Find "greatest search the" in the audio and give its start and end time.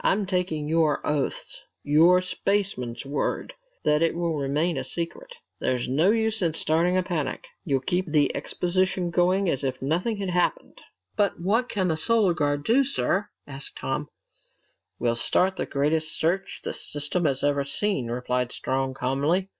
15.66-16.72